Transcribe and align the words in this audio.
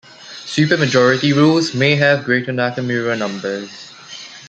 Supermajority 0.55 1.31
rules 1.35 1.75
may 1.75 1.95
have 1.95 2.25
greater 2.25 2.51
Nakamura 2.51 3.15
numbers. 3.15 3.93